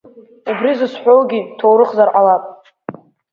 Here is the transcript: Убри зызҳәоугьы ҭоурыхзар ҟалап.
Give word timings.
Убри 0.49 0.71
зызҳәоугьы 0.79 1.39
ҭоурыхзар 1.57 2.09
ҟалап. 2.13 2.43